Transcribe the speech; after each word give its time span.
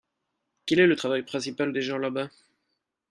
Quel 0.65 0.79
est 0.79 0.87
le 0.87 0.95
travail 0.95 1.21
principal 1.21 1.71
des 1.73 1.83
gens 1.83 1.99
là-bas? 1.99 2.31